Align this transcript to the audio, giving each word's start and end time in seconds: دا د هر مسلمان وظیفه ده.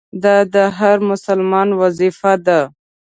دا 0.23 0.35
د 0.53 0.55
هر 0.77 0.97
مسلمان 1.09 1.69
وظیفه 1.81 2.33
ده. 2.45 2.59